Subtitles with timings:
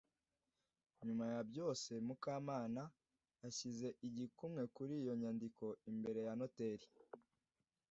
[1.05, 2.83] nyuma yabyose mukamana
[3.47, 6.87] ashyize igikumwe kuri iyo nyandiko imbere ya noteri